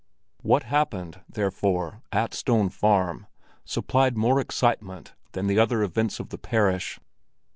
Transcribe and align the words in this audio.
What 0.41 0.63
happened, 0.63 1.21
therefore, 1.29 2.01
at 2.11 2.33
Stone 2.33 2.69
Farm 2.69 3.27
supplied 3.65 4.17
more 4.17 4.39
excitement 4.39 5.13
than 5.33 5.45
the 5.45 5.59
other 5.59 5.83
events 5.83 6.19
of 6.19 6.29
the 6.29 6.39
parish. 6.39 6.99